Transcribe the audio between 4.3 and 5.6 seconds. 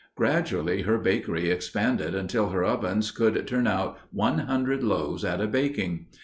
hundred loaves at a